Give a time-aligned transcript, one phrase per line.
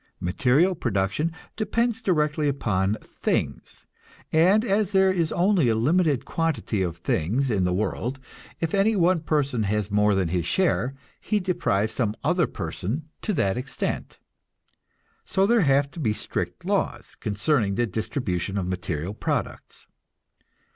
[0.19, 3.85] Material production depends directly upon things;
[4.33, 8.19] and as there is only a limited quantity of things in the world,
[8.59, 13.31] if any one person has more than his share, he deprives some other person to
[13.33, 14.17] that extent.
[15.23, 19.85] So there have to be strict laws concerning the distribution of material products.